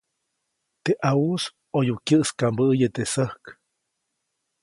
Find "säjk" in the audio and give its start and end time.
3.13-3.43